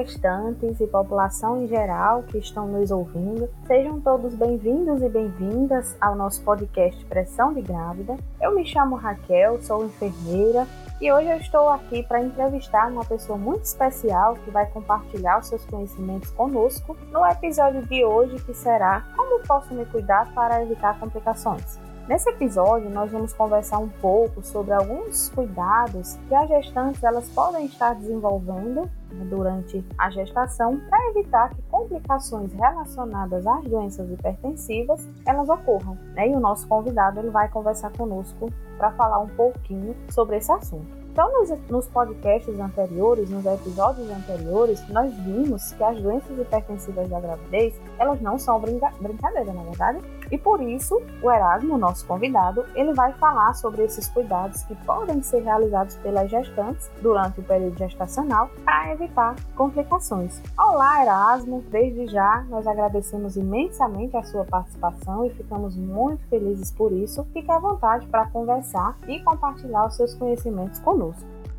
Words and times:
gestantes 0.00 0.80
e 0.80 0.86
população 0.86 1.62
em 1.62 1.68
geral 1.68 2.22
que 2.22 2.38
estão 2.38 2.66
nos 2.66 2.90
ouvindo. 2.90 3.48
Sejam 3.66 4.00
todos 4.00 4.34
bem-vindos 4.34 5.02
e 5.02 5.08
bem-vindas 5.08 5.96
ao 6.00 6.14
nosso 6.16 6.42
podcast 6.42 7.04
Pressão 7.04 7.52
de 7.52 7.60
Grávida. 7.60 8.16
Eu 8.40 8.54
me 8.54 8.64
chamo 8.64 8.96
Raquel, 8.96 9.60
sou 9.60 9.84
enfermeira 9.84 10.66
e 11.00 11.12
hoje 11.12 11.28
eu 11.28 11.36
estou 11.36 11.68
aqui 11.68 12.02
para 12.02 12.22
entrevistar 12.22 12.90
uma 12.90 13.04
pessoa 13.04 13.36
muito 13.36 13.64
especial 13.64 14.36
que 14.36 14.50
vai 14.50 14.66
compartilhar 14.70 15.38
os 15.38 15.48
seus 15.48 15.64
conhecimentos 15.66 16.30
conosco 16.30 16.96
no 17.12 17.26
episódio 17.26 17.82
de 17.86 18.04
hoje 18.04 18.42
que 18.44 18.54
será 18.54 19.04
Como 19.14 19.40
posso 19.46 19.74
me 19.74 19.84
cuidar 19.84 20.32
para 20.34 20.62
evitar 20.62 20.98
complicações. 20.98 21.89
Nesse 22.08 22.28
episódio, 22.28 22.90
nós 22.90 23.12
vamos 23.12 23.32
conversar 23.32 23.78
um 23.78 23.88
pouco 23.88 24.42
sobre 24.42 24.72
alguns 24.72 25.28
cuidados 25.28 26.18
que 26.28 26.34
as 26.34 26.48
gestantes 26.48 27.02
elas 27.04 27.28
podem 27.28 27.66
estar 27.66 27.94
desenvolvendo 27.94 28.90
né, 29.12 29.24
durante 29.26 29.84
a 29.96 30.10
gestação 30.10 30.80
para 30.88 31.10
evitar 31.10 31.50
que 31.50 31.62
complicações 31.62 32.52
relacionadas 32.52 33.46
às 33.46 33.64
doenças 33.64 34.10
hipertensivas 34.10 35.08
elas 35.24 35.48
ocorram. 35.48 35.96
Né? 36.14 36.30
E 36.30 36.34
o 36.34 36.40
nosso 36.40 36.66
convidado 36.66 37.20
ele 37.20 37.30
vai 37.30 37.48
conversar 37.48 37.92
conosco 37.92 38.50
para 38.76 38.90
falar 38.92 39.20
um 39.20 39.28
pouquinho 39.28 39.94
sobre 40.08 40.38
esse 40.38 40.50
assunto. 40.50 40.99
Então, 41.20 41.38
nos, 41.38 41.50
nos 41.68 41.86
podcasts 41.88 42.58
anteriores, 42.58 43.28
nos 43.28 43.44
episódios 43.44 44.08
anteriores, 44.08 44.88
nós 44.88 45.12
vimos 45.18 45.70
que 45.72 45.84
as 45.84 46.00
doenças 46.00 46.30
hipertensivas 46.38 47.10
da 47.10 47.20
gravidez, 47.20 47.78
elas 47.98 48.22
não 48.22 48.38
são 48.38 48.58
brinca 48.58 48.90
brincadeira, 48.98 49.52
na 49.52 49.62
verdade. 49.64 49.98
E 50.32 50.38
por 50.38 50.62
isso, 50.62 50.98
o 51.22 51.30
Erasmo, 51.30 51.76
nosso 51.76 52.06
convidado, 52.06 52.64
ele 52.74 52.94
vai 52.94 53.12
falar 53.14 53.52
sobre 53.52 53.84
esses 53.84 54.08
cuidados 54.08 54.62
que 54.62 54.74
podem 54.86 55.20
ser 55.20 55.42
realizados 55.42 55.94
pelas 55.96 56.30
gestantes 56.30 56.90
durante 57.02 57.40
o 57.40 57.42
período 57.42 57.76
gestacional 57.76 58.48
para 58.64 58.92
evitar 58.94 59.36
complicações. 59.54 60.40
Olá, 60.56 61.02
Erasmo! 61.02 61.62
Desde 61.68 62.06
já, 62.06 62.46
nós 62.48 62.66
agradecemos 62.66 63.36
imensamente 63.36 64.16
a 64.16 64.22
sua 64.22 64.46
participação 64.46 65.26
e 65.26 65.30
ficamos 65.30 65.76
muito 65.76 66.26
felizes 66.28 66.70
por 66.70 66.92
isso. 66.92 67.26
Fique 67.34 67.50
à 67.50 67.58
vontade 67.58 68.06
para 68.06 68.24
conversar 68.30 68.96
e 69.06 69.20
compartilhar 69.20 69.86
os 69.86 69.96
seus 69.96 70.14
conhecimentos 70.14 70.78
conosco 70.78 71.09
conosco. 71.12 71.49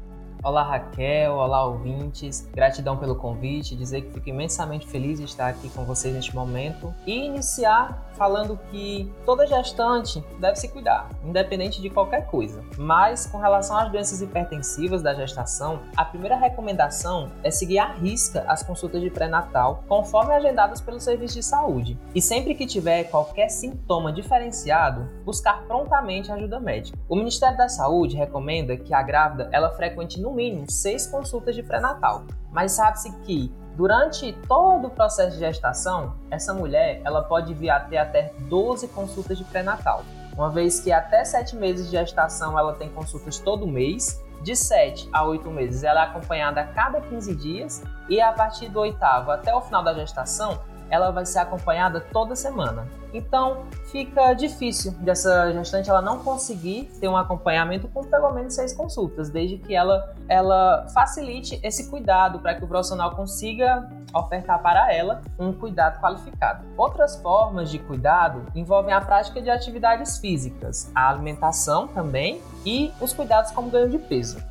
Olá 0.44 0.64
Raquel, 0.64 1.36
olá 1.36 1.64
ouvintes, 1.64 2.50
gratidão 2.52 2.97
pelo 2.97 3.16
convite, 3.16 3.75
dizer 3.75 4.02
que 4.02 4.11
fico 4.11 4.30
imensamente 4.30 4.88
feliz 4.88 5.20
de 5.20 5.25
estar 5.25 5.47
aqui 5.47 5.70
com 5.70 5.86
vocês 5.86 6.16
neste 6.16 6.36
momento 6.36 6.92
e 7.06 7.25
iniciar 7.25 8.11
falando 8.22 8.59
que 8.69 9.12
toda 9.25 9.47
gestante 9.47 10.23
deve 10.39 10.56
se 10.56 10.67
cuidar, 10.67 11.09
independente 11.23 11.81
de 11.81 11.89
qualquer 11.89 12.28
coisa. 12.28 12.64
Mas 12.78 13.25
com 13.25 13.38
relação 13.38 13.78
às 13.78 13.92
doenças 13.92 14.22
hipertensivas 14.22 15.02
da 15.02 15.14
gestação, 15.14 15.80
a 15.95 16.06
primeira 16.06 16.36
recomendação 16.36 17.31
é 17.44 17.50
seguir 17.50 17.80
à 17.80 17.94
risca 17.94 18.44
as 18.47 18.64
consultas 18.64 19.02
de 19.02 19.09
pré-natal, 19.09 19.84
conforme 19.88 20.34
agendadas 20.34 20.81
pelo 20.81 21.00
serviço 21.00 21.36
de 21.36 21.44
saúde. 21.44 22.00
E 22.14 22.22
sempre 22.22 22.56
que 22.56 22.66
tiver 22.66 23.06
qualquer 23.06 23.50
sintoma 23.50 24.12
diferenciado, 24.12 25.08
buscar 25.23 25.64
prontamente 25.64 26.31
ajuda 26.31 26.59
médica. 26.59 26.97
O 27.08 27.16
Ministério 27.16 27.58
da 27.58 27.69
Saúde 27.69 28.16
recomenda 28.16 28.78
que 28.78 28.94
a 28.94 29.02
grávida 29.02 29.50
ela 29.52 29.72
frequente 29.72 30.19
no 30.19 30.31
mínimo 30.34 30.70
seis 30.70 31.08
consultas 31.08 31.56
de 31.56 31.64
pré-natal. 31.64 32.24
Mas 32.52 32.74
sabe-se 32.74 33.12
que 33.20 33.54
Durante 33.76 34.34
todo 34.48 34.88
o 34.88 34.90
processo 34.90 35.32
de 35.32 35.40
gestação, 35.40 36.16
essa 36.30 36.54
mulher 36.54 37.02
ela 37.06 37.24
pode 37.24 37.54
vir 37.54 37.70
a 37.70 37.80
ter 37.80 37.98
até 37.98 38.34
12 38.50 38.90
consultas 38.90 39.38
de 39.38 39.46
pré-natal. 39.46 40.04
Uma 40.36 40.50
vez 40.50 40.80
que 40.82 40.92
até 40.92 41.24
7 41.24 41.56
meses 41.56 41.86
de 41.86 41.92
gestação 41.94 42.59
ela 42.59 42.74
tem 42.74 42.90
consultas 42.90 43.40
todo 43.40 43.66
mês, 43.66 44.22
de 44.44 44.56
7 44.56 45.09
a 45.14 45.24
8 45.24 45.50
meses 45.52 45.84
ela 45.84 46.02
é 46.02 46.04
acompanhada 46.04 46.62
a 46.62 46.68
cada 46.68 47.00
15 47.00 47.36
dias 47.36 47.84
e 48.09 48.20
a 48.20 48.32
partir 48.32 48.70
do 48.70 48.80
oitavo 48.80 49.32
até 49.32 49.54
o 49.54 49.62
final 49.62 49.84
da 49.84 49.94
gestação 49.94 50.59
ela 50.91 51.09
vai 51.09 51.25
ser 51.25 51.40
acompanhada 51.40 52.02
toda 52.02 52.35
semana. 52.35 52.85
Então 53.13 53.63
fica 53.85 54.34
difícil 54.34 54.91
dessa 55.00 55.52
gestante 55.52 55.90
ela 55.90 56.02
não 56.02 56.19
conseguir 56.19 56.91
ter 57.00 57.07
um 57.07 57.18
acompanhamento 57.18 57.88
com 57.88 58.03
pelo 58.03 58.31
menos 58.31 58.53
seis 58.53 58.74
consultas, 58.74 59.30
desde 59.30 59.57
que 59.57 59.74
ela, 59.74 60.13
ela 60.28 60.88
facilite 60.94 61.59
esse 61.63 61.90
cuidado 61.90 62.40
para 62.40 62.56
que 62.56 62.63
o 62.63 62.68
profissional 62.68 63.12
consiga 63.16 63.90
ofertar 64.13 64.62
para 64.62 64.94
ela 64.94 65.22
um 65.40 65.53
cuidado 65.53 66.00
qualificado. 66.01 66.66
Outras 66.78 67.16
formas 67.18 67.69
de 67.69 67.80
cuidado 67.80 68.46
envolvem 68.53 68.94
a 68.94 69.01
prática 69.01 69.41
de 69.41 69.50
atividades 69.50 70.18
físicas, 70.18 70.91
a 70.94 71.09
alimentação 71.09 71.88
também 71.88 72.41
e 72.66 72.91
os 73.00 73.13
cuidados 73.13 73.51
como 73.51 73.69
ganho 73.69 73.90
de 73.90 73.97
peso. 73.97 74.50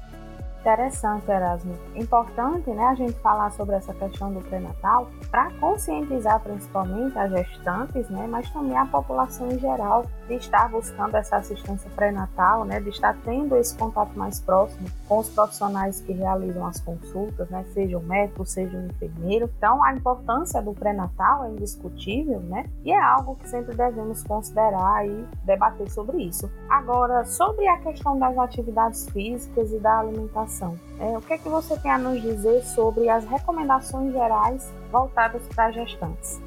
Interessante, 0.60 1.30
Erasmo. 1.30 1.74
Importante 1.94 2.68
né, 2.68 2.84
a 2.84 2.94
gente 2.94 3.14
falar 3.20 3.50
sobre 3.52 3.76
essa 3.76 3.94
questão 3.94 4.30
do 4.30 4.40
pré-natal 4.42 5.08
para 5.30 5.50
conscientizar 5.52 6.38
principalmente 6.40 7.18
as 7.18 7.30
gestantes, 7.30 8.10
né, 8.10 8.26
mas 8.28 8.50
também 8.50 8.76
a 8.76 8.84
população 8.84 9.50
em 9.50 9.58
geral 9.58 10.04
de 10.28 10.34
estar 10.34 10.68
buscando 10.68 11.14
essa 11.14 11.36
assistência 11.36 11.90
pré-natal, 11.96 12.66
né, 12.66 12.78
de 12.78 12.90
estar 12.90 13.16
tendo 13.24 13.56
esse 13.56 13.74
contato 13.74 14.12
mais 14.18 14.38
próximo 14.38 14.86
com 15.08 15.18
os 15.18 15.30
profissionais 15.30 16.02
que 16.02 16.12
realizam 16.12 16.66
as 16.66 16.78
consultas, 16.78 17.48
né, 17.48 17.64
seja 17.72 17.96
o 17.96 18.02
médico, 18.02 18.44
seja 18.44 18.76
o 18.76 18.84
enfermeiro. 18.84 19.50
Então, 19.56 19.82
a 19.82 19.94
importância 19.94 20.60
do 20.60 20.74
pré-natal 20.74 21.44
é 21.44 21.48
indiscutível, 21.48 22.40
né, 22.40 22.66
e 22.84 22.92
é 22.92 23.02
algo 23.02 23.34
que 23.36 23.48
sempre 23.48 23.74
devemos 23.74 24.22
considerar 24.24 25.06
e 25.06 25.26
debater 25.42 25.90
sobre 25.90 26.18
isso. 26.18 26.50
Agora, 26.68 27.24
sobre 27.24 27.66
a 27.66 27.78
questão 27.78 28.18
das 28.18 28.36
atividades 28.36 29.08
físicas 29.08 29.72
e 29.72 29.78
da 29.78 30.00
alimentação 30.00 30.49
é, 30.98 31.16
o 31.16 31.20
que 31.20 31.34
é 31.34 31.38
que 31.38 31.48
você 31.48 31.78
tem 31.78 31.90
a 31.90 31.98
nos 31.98 32.20
dizer 32.20 32.62
sobre 32.64 33.08
as 33.08 33.24
recomendações 33.24 34.12
gerais 34.12 34.72
voltadas 34.90 35.42
para 35.54 35.70
gestantes? 35.70 36.40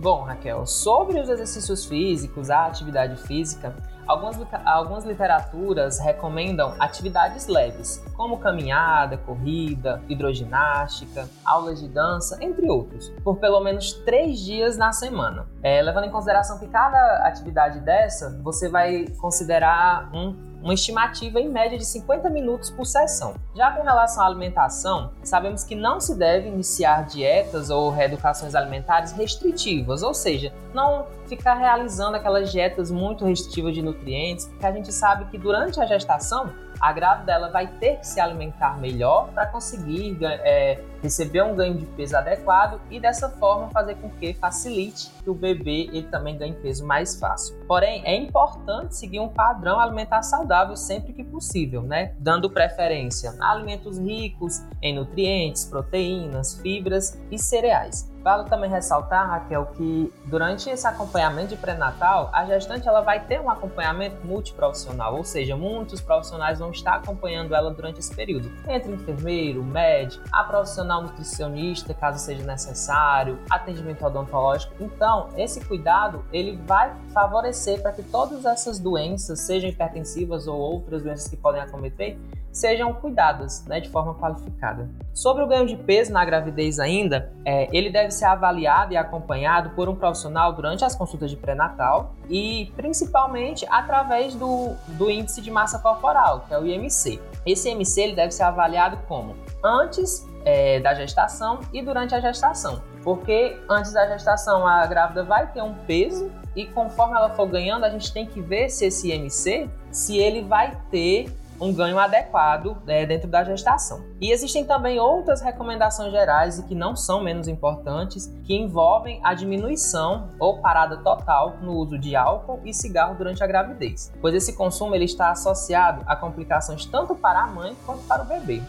Bom, 0.00 0.22
Raquel, 0.22 0.64
sobre 0.64 1.20
os 1.20 1.28
exercícios 1.28 1.84
físicos, 1.84 2.50
a 2.50 2.66
atividade 2.66 3.16
física, 3.26 3.74
algumas, 4.06 4.38
algumas 4.64 5.04
literaturas 5.04 5.98
recomendam 5.98 6.74
atividades 6.78 7.48
leves, 7.48 8.02
como 8.16 8.38
caminhada, 8.38 9.18
corrida, 9.18 10.00
hidroginástica, 10.08 11.28
aulas 11.44 11.80
de 11.80 11.88
dança, 11.88 12.38
entre 12.40 12.70
outros, 12.70 13.10
por 13.24 13.38
pelo 13.38 13.60
menos 13.60 13.92
três 13.92 14.38
dias 14.38 14.76
na 14.76 14.92
semana. 14.92 15.46
É, 15.62 15.82
levando 15.82 16.04
em 16.04 16.10
consideração 16.10 16.58
que 16.60 16.68
cada 16.68 17.26
atividade 17.26 17.80
dessa 17.80 18.40
você 18.42 18.68
vai 18.68 19.06
considerar 19.20 20.10
um 20.14 20.47
uma 20.62 20.74
estimativa 20.74 21.40
em 21.40 21.48
média 21.48 21.78
de 21.78 21.84
50 21.84 22.28
minutos 22.30 22.70
por 22.70 22.84
sessão. 22.84 23.34
Já 23.54 23.70
com 23.72 23.82
relação 23.82 24.22
à 24.22 24.26
alimentação, 24.26 25.12
sabemos 25.22 25.64
que 25.64 25.74
não 25.74 26.00
se 26.00 26.14
deve 26.14 26.48
iniciar 26.48 27.06
dietas 27.06 27.70
ou 27.70 27.90
reeducações 27.90 28.54
alimentares 28.54 29.12
restritivas, 29.12 30.02
ou 30.02 30.14
seja, 30.14 30.52
não 30.74 31.06
ficar 31.26 31.54
realizando 31.54 32.16
aquelas 32.16 32.50
dietas 32.50 32.90
muito 32.90 33.24
restritivas 33.24 33.74
de 33.74 33.82
nutrientes, 33.82 34.46
porque 34.46 34.66
a 34.66 34.72
gente 34.72 34.92
sabe 34.92 35.26
que 35.26 35.38
durante 35.38 35.80
a 35.80 35.86
gestação 35.86 36.50
a 36.80 36.92
grávida 36.92 37.32
ela 37.32 37.50
vai 37.50 37.66
ter 37.66 37.96
que 37.96 38.06
se 38.06 38.20
alimentar 38.20 38.78
melhor 38.78 39.28
para 39.32 39.46
conseguir 39.46 40.16
é, 40.22 40.80
receber 41.02 41.42
um 41.42 41.54
ganho 41.54 41.74
de 41.74 41.86
peso 41.86 42.16
adequado 42.16 42.80
e 42.90 43.00
dessa 43.00 43.28
forma 43.28 43.68
fazer 43.70 43.96
com 43.96 44.10
que 44.10 44.34
facilite 44.34 45.10
que 45.22 45.30
o 45.30 45.34
bebê 45.34 45.88
ele 45.92 46.04
também 46.04 46.36
ganhe 46.36 46.54
peso 46.54 46.86
mais 46.86 47.18
fácil. 47.18 47.56
Porém, 47.66 48.02
é 48.04 48.16
importante 48.16 48.96
seguir 48.96 49.20
um 49.20 49.28
padrão 49.28 49.78
alimentar 49.78 50.22
saudável 50.22 50.76
sempre 50.76 51.12
que 51.12 51.24
possível, 51.24 51.82
né? 51.82 52.14
Dando 52.18 52.50
preferência 52.50 53.34
a 53.40 53.52
alimentos 53.52 53.98
ricos 53.98 54.62
em 54.82 54.94
nutrientes, 54.94 55.64
proteínas, 55.64 56.60
fibras 56.60 57.20
e 57.30 57.38
cereais. 57.38 58.10
Vale 58.28 58.44
também 58.44 58.68
ressaltar, 58.68 59.26
Raquel, 59.26 59.64
que 59.74 60.12
durante 60.26 60.68
esse 60.68 60.86
acompanhamento 60.86 61.48
de 61.48 61.56
pré-natal, 61.56 62.28
a 62.30 62.44
gestante 62.44 62.86
ela 62.86 63.00
vai 63.00 63.24
ter 63.24 63.40
um 63.40 63.48
acompanhamento 63.48 64.16
multiprofissional, 64.22 65.16
ou 65.16 65.24
seja, 65.24 65.56
muitos 65.56 66.02
profissionais 66.02 66.58
vão 66.58 66.70
estar 66.70 66.96
acompanhando 66.96 67.54
ela 67.54 67.70
durante 67.70 68.00
esse 68.00 68.14
período. 68.14 68.52
Entre 68.68 68.92
enfermeiro, 68.92 69.64
médico, 69.64 70.22
a 70.30 70.44
profissional 70.44 71.00
nutricionista, 71.00 71.94
caso 71.94 72.18
seja 72.18 72.44
necessário, 72.44 73.38
atendimento 73.48 74.04
odontológico. 74.04 74.74
Então, 74.78 75.30
esse 75.34 75.64
cuidado, 75.64 76.22
ele 76.30 76.54
vai 76.66 76.94
favorecer 77.14 77.80
para 77.80 77.92
que 77.92 78.02
todas 78.02 78.44
essas 78.44 78.78
doenças, 78.78 79.40
sejam 79.40 79.70
hipertensivas 79.70 80.46
ou 80.46 80.58
outras 80.58 81.02
doenças 81.02 81.28
que 81.28 81.36
podem 81.38 81.62
acometer, 81.62 82.18
sejam 82.52 82.92
cuidadas 82.92 83.64
né, 83.64 83.80
de 83.80 83.88
forma 83.88 84.14
qualificada. 84.16 84.86
Sobre 85.18 85.42
o 85.42 85.48
ganho 85.48 85.66
de 85.66 85.74
peso 85.74 86.12
na 86.12 86.24
gravidez 86.24 86.78
ainda, 86.78 87.32
é, 87.44 87.68
ele 87.76 87.90
deve 87.90 88.12
ser 88.12 88.26
avaliado 88.26 88.92
e 88.92 88.96
acompanhado 88.96 89.70
por 89.70 89.88
um 89.88 89.96
profissional 89.96 90.52
durante 90.52 90.84
as 90.84 90.94
consultas 90.94 91.28
de 91.28 91.36
pré-natal 91.36 92.14
e 92.30 92.72
principalmente 92.76 93.66
através 93.68 94.36
do, 94.36 94.76
do 94.90 95.10
índice 95.10 95.40
de 95.40 95.50
massa 95.50 95.80
corporal, 95.80 96.44
que 96.46 96.54
é 96.54 96.58
o 96.60 96.64
IMC. 96.64 97.20
Esse 97.44 97.68
IMC 97.68 98.00
ele 98.00 98.14
deve 98.14 98.30
ser 98.30 98.44
avaliado 98.44 98.96
como 99.08 99.34
antes 99.60 100.24
é, 100.44 100.78
da 100.78 100.94
gestação 100.94 101.62
e 101.72 101.82
durante 101.82 102.14
a 102.14 102.20
gestação, 102.20 102.80
porque 103.02 103.58
antes 103.68 103.92
da 103.92 104.06
gestação 104.06 104.64
a 104.64 104.86
grávida 104.86 105.24
vai 105.24 105.48
ter 105.50 105.62
um 105.62 105.74
peso 105.74 106.30
e 106.54 106.64
conforme 106.64 107.16
ela 107.16 107.30
for 107.30 107.48
ganhando 107.48 107.84
a 107.84 107.90
gente 107.90 108.12
tem 108.12 108.24
que 108.24 108.40
ver 108.40 108.68
se 108.68 108.86
esse 108.86 109.10
IMC 109.10 109.68
se 109.90 110.16
ele 110.16 110.42
vai 110.42 110.78
ter 110.92 111.28
um 111.60 111.72
ganho 111.72 111.98
adequado 111.98 112.76
é, 112.86 113.04
dentro 113.04 113.28
da 113.28 113.44
gestação. 113.44 114.04
E 114.20 114.30
existem 114.30 114.64
também 114.64 114.98
outras 114.98 115.40
recomendações 115.40 116.12
gerais 116.12 116.58
e 116.58 116.62
que 116.64 116.74
não 116.74 116.94
são 116.96 117.22
menos 117.22 117.48
importantes, 117.48 118.32
que 118.44 118.54
envolvem 118.54 119.20
a 119.22 119.34
diminuição 119.34 120.30
ou 120.38 120.58
parada 120.58 120.96
total 120.98 121.56
no 121.60 121.72
uso 121.72 121.98
de 121.98 122.14
álcool 122.14 122.60
e 122.64 122.72
cigarro 122.72 123.14
durante 123.14 123.42
a 123.42 123.46
gravidez, 123.46 124.12
pois 124.20 124.34
esse 124.34 124.54
consumo 124.54 124.94
ele 124.94 125.04
está 125.04 125.30
associado 125.30 126.02
a 126.06 126.14
complicações 126.16 126.84
tanto 126.86 127.14
para 127.14 127.42
a 127.42 127.46
mãe 127.46 127.76
quanto 127.84 128.02
para 128.04 128.22
o 128.22 128.26
bebê. 128.26 128.62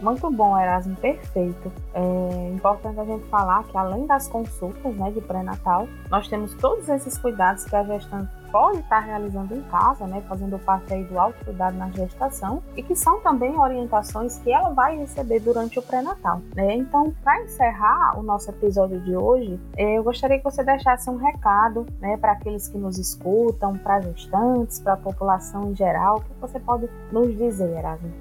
Muito 0.00 0.30
bom, 0.30 0.56
Erasmo, 0.56 0.94
perfeito. 0.96 1.72
É 1.92 2.50
importante 2.54 3.00
a 3.00 3.04
gente 3.04 3.26
falar 3.26 3.64
que 3.64 3.76
além 3.76 4.06
das 4.06 4.28
consultas 4.28 4.94
né, 4.94 5.10
de 5.10 5.20
pré-natal, 5.20 5.88
nós 6.08 6.28
temos 6.28 6.54
todos 6.54 6.88
esses 6.88 7.18
cuidados 7.18 7.64
que 7.64 7.74
a 7.74 7.82
gestante 7.82 8.30
pode 8.50 8.80
estar 8.80 9.00
realizando 9.00 9.54
em 9.54 9.62
casa, 9.62 10.06
né, 10.06 10.22
fazendo 10.28 10.58
parte 10.58 10.92
aí 10.92 11.04
do 11.04 11.18
autocuidado 11.18 11.76
na 11.76 11.90
gestação, 11.90 12.62
e 12.76 12.82
que 12.82 12.94
são 12.94 13.20
também 13.20 13.58
orientações 13.58 14.38
que 14.38 14.52
ela 14.52 14.70
vai 14.70 14.96
receber 14.96 15.40
durante 15.40 15.78
o 15.78 15.82
pré-natal. 15.82 16.40
Né? 16.54 16.76
Então, 16.76 17.12
para 17.22 17.42
encerrar 17.42 18.18
o 18.18 18.22
nosso 18.22 18.50
episódio 18.50 19.00
de 19.00 19.16
hoje, 19.16 19.60
é, 19.76 19.98
eu 19.98 20.02
gostaria 20.02 20.38
que 20.38 20.44
você 20.44 20.62
deixasse 20.62 21.08
um 21.08 21.16
recado 21.16 21.86
né, 22.00 22.16
para 22.16 22.32
aqueles 22.32 22.68
que 22.68 22.78
nos 22.78 22.98
escutam, 22.98 23.76
para 23.78 24.00
gestantes, 24.00 24.80
para 24.80 24.94
a 24.94 24.96
população 24.96 25.70
em 25.70 25.76
geral. 25.76 26.18
O 26.18 26.20
que 26.20 26.40
você 26.40 26.58
pode 26.60 26.88
nos 27.12 27.36
dizer, 27.36 27.76
Erasmo? 27.76 28.12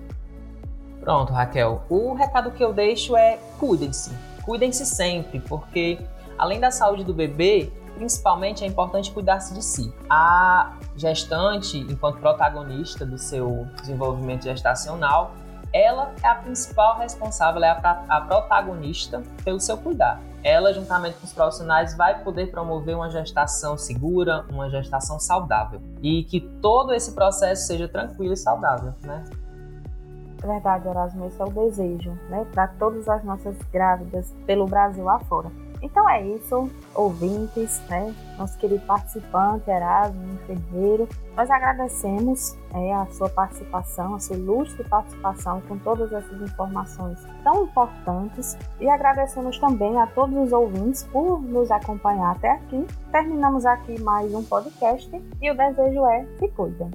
Pronto, 1.01 1.31
Raquel. 1.31 1.83
O 1.89 2.13
recado 2.13 2.51
que 2.51 2.63
eu 2.63 2.74
deixo 2.74 3.15
é 3.15 3.39
cuidem-se. 3.59 4.12
Cuidem-se 4.44 4.85
sempre, 4.85 5.39
porque 5.39 6.00
além 6.38 6.59
da 6.59 6.69
saúde 6.69 7.03
do 7.03 7.13
bebê, 7.13 7.71
principalmente 7.98 8.64
é 8.64 8.68
importante 8.68 9.12
cuidar-se 9.12 9.54
de 9.54 9.64
si. 9.64 9.94
A 10.10 10.78
gestante, 10.96 11.80
enquanto 11.80 12.20
protagonista 12.20 13.06
do 13.06 13.18
seu 13.18 13.68
desenvolvimento 13.82 14.44
gestacional, 14.44 15.32
ela 15.74 16.14
é 16.24 16.28
a 16.28 16.36
principal 16.36 16.98
responsável, 17.00 17.64
é 17.64 17.70
a, 17.70 18.06
a 18.08 18.22
protagonista 18.22 19.22
pelo 19.44 19.60
seu 19.60 19.78
cuidado. 19.78 20.22
Ela, 20.44 20.74
juntamente 20.74 21.18
com 21.18 21.26
os 21.26 21.34
profissionais, 21.34 21.98
vai 21.98 22.24
poder 22.24 22.52
promover 22.52 22.96
uma 22.96 23.10
gestação 23.10 23.78
segura, 23.78 24.46
uma 24.50 24.70
gestação 24.70 25.20
saudável. 25.20 25.82
E 26.02 26.24
que 26.24 26.40
todo 26.40 26.94
esse 26.94 27.12
processo 27.14 27.68
seja 27.68 27.88
tranquilo 27.88 28.34
e 28.34 28.38
saudável, 28.38 28.94
né? 29.02 29.26
Verdade, 30.42 30.88
Erasmo, 30.88 31.26
esse 31.26 31.42
é 31.42 31.46
o 31.46 31.50
desejo, 31.50 32.12
né, 32.30 32.46
para 32.54 32.68
todas 32.68 33.10
as 33.10 33.24
nossas 33.24 33.58
grávidas 33.74 34.34
pelo 34.46 34.66
Brasil 34.66 35.10
afora. 35.10 35.52
Então 35.81 36.09
é 36.09 36.25
isso, 36.25 36.69
ouvintes, 36.95 37.81
né, 37.89 38.13
nosso 38.38 38.57
querido 38.57 38.83
participante 38.85 39.69
Erasmo, 39.69 40.33
enfermeiro. 40.33 41.07
Nós 41.35 41.50
agradecemos 41.51 42.57
é, 42.74 42.94
a 42.94 43.06
sua 43.07 43.29
participação, 43.29 44.15
a 44.15 44.19
sua 44.19 44.35
ilustre 44.35 44.83
participação 44.85 45.62
com 45.68 45.77
todas 45.77 46.12
essas 46.12 46.41
informações 46.41 47.19
tão 47.44 47.63
importantes 47.65 48.57
e 48.79 48.89
agradecemos 48.89 49.59
também 49.59 50.00
a 50.00 50.07
todos 50.07 50.35
os 50.35 50.51
ouvintes 50.51 51.03
por 51.03 51.41
nos 51.41 51.69
acompanhar 51.69 52.31
até 52.31 52.51
aqui. 52.51 52.85
Terminamos 53.12 53.65
aqui 53.65 54.01
mais 54.01 54.33
um 54.33 54.44
podcast 54.44 55.09
e 55.41 55.51
o 55.51 55.56
desejo 55.56 56.06
é 56.06 56.25
se 56.39 56.47
cuidem. 56.50 56.89